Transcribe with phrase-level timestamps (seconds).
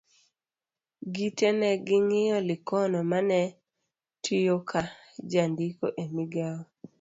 [1.13, 3.41] gite ne ging'iyo Likono mane
[4.23, 4.81] tiyo ka ka
[5.31, 6.61] jandiko e migawo